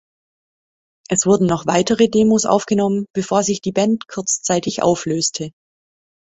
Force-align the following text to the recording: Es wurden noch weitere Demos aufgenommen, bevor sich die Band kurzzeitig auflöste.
Es 1.09 1.27
wurden 1.27 1.45
noch 1.45 1.67
weitere 1.67 2.07
Demos 2.09 2.45
aufgenommen, 2.47 3.05
bevor 3.13 3.43
sich 3.43 3.61
die 3.61 3.71
Band 3.71 4.07
kurzzeitig 4.07 4.81
auflöste. 4.81 5.51